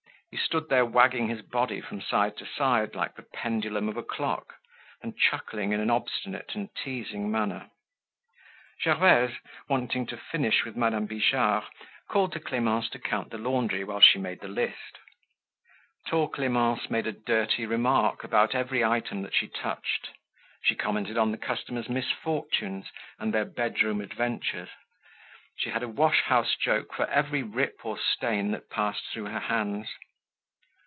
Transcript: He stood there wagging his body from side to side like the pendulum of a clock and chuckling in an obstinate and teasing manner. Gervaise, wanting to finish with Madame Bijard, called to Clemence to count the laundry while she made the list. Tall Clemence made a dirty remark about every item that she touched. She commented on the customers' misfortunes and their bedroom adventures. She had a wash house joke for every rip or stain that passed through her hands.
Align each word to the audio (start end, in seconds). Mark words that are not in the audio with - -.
He 0.33 0.37
stood 0.37 0.69
there 0.69 0.85
wagging 0.85 1.27
his 1.27 1.41
body 1.41 1.81
from 1.81 1.99
side 1.99 2.37
to 2.37 2.45
side 2.45 2.95
like 2.95 3.15
the 3.15 3.23
pendulum 3.33 3.89
of 3.89 3.97
a 3.97 4.03
clock 4.03 4.55
and 5.03 5.17
chuckling 5.17 5.73
in 5.73 5.81
an 5.81 5.89
obstinate 5.89 6.55
and 6.55 6.73
teasing 6.73 7.29
manner. 7.29 7.69
Gervaise, 8.81 9.35
wanting 9.67 10.05
to 10.05 10.15
finish 10.15 10.63
with 10.63 10.77
Madame 10.77 11.05
Bijard, 11.05 11.65
called 12.07 12.31
to 12.31 12.39
Clemence 12.39 12.87
to 12.91 12.99
count 12.99 13.29
the 13.29 13.37
laundry 13.37 13.83
while 13.83 13.99
she 13.99 14.19
made 14.19 14.39
the 14.39 14.47
list. 14.47 14.99
Tall 16.07 16.29
Clemence 16.29 16.89
made 16.89 17.07
a 17.07 17.11
dirty 17.11 17.65
remark 17.65 18.23
about 18.23 18.55
every 18.55 18.85
item 18.85 19.23
that 19.23 19.35
she 19.35 19.49
touched. 19.49 20.11
She 20.63 20.75
commented 20.75 21.17
on 21.17 21.31
the 21.31 21.37
customers' 21.37 21.89
misfortunes 21.89 22.89
and 23.19 23.33
their 23.33 23.43
bedroom 23.43 23.99
adventures. 23.99 24.69
She 25.57 25.71
had 25.71 25.83
a 25.83 25.89
wash 25.89 26.21
house 26.21 26.55
joke 26.55 26.93
for 26.93 27.05
every 27.09 27.43
rip 27.43 27.85
or 27.85 27.99
stain 27.99 28.51
that 28.51 28.69
passed 28.69 29.07
through 29.11 29.25
her 29.25 29.39
hands. 29.39 29.89